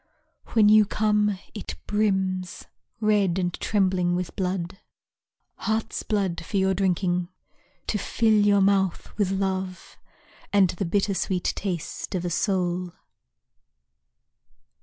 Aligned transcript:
When 0.53 0.67
you 0.67 0.85
come, 0.87 1.37
it 1.53 1.75
brims 1.85 2.65
Red 2.99 3.37
and 3.37 3.53
trembling 3.53 4.15
with 4.15 4.35
blood, 4.35 4.79
Heart's 5.57 6.01
blood 6.01 6.43
for 6.43 6.57
your 6.57 6.73
drinking; 6.73 7.29
To 7.85 7.99
fill 7.99 8.33
your 8.33 8.61
mouth 8.61 9.15
with 9.19 9.29
love 9.29 9.99
And 10.51 10.71
the 10.71 10.85
bitter 10.85 11.13
sweet 11.13 11.53
taste 11.55 12.15
of 12.15 12.25
a 12.25 12.31
soul. 12.31 12.93